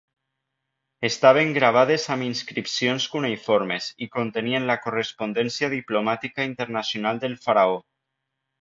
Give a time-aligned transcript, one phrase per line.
[1.09, 7.83] Estaven gravades amb inscripcions cuneïformes i contenien la correspondència diplomàtica internacional del faraó.